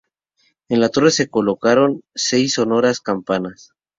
En 0.67 0.79
la 0.79 0.89
torre 0.89 1.11
se 1.11 1.29
colocaron 1.29 2.01
seis 2.15 2.55
sonoras 2.55 3.01
campanas. 3.01 3.73